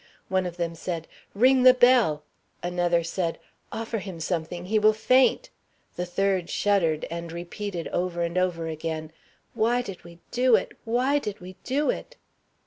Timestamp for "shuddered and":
6.49-7.31